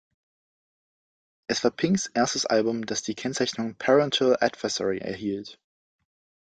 Es 1.45 1.63
war 1.63 1.69
Pinks 1.69 2.07
erstes 2.07 2.47
Album, 2.47 2.87
das 2.87 3.03
die 3.03 3.13
Kennzeichnung 3.13 3.75
Parental 3.75 4.35
Advisory 4.41 4.97
erhielt. 4.97 5.59